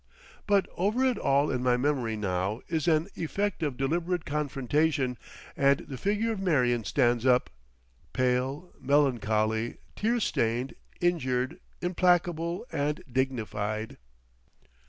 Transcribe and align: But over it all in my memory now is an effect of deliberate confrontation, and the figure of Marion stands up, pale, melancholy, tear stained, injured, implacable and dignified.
But 0.47 0.67
over 0.75 1.05
it 1.05 1.19
all 1.19 1.51
in 1.51 1.61
my 1.61 1.77
memory 1.77 2.17
now 2.17 2.61
is 2.67 2.87
an 2.87 3.07
effect 3.15 3.61
of 3.61 3.77
deliberate 3.77 4.25
confrontation, 4.25 5.15
and 5.55 5.81
the 5.81 5.95
figure 5.95 6.31
of 6.31 6.39
Marion 6.39 6.83
stands 6.83 7.23
up, 7.23 7.51
pale, 8.11 8.73
melancholy, 8.79 9.77
tear 9.95 10.19
stained, 10.19 10.73
injured, 11.01 11.59
implacable 11.83 12.65
and 12.71 13.03
dignified. 13.11 13.97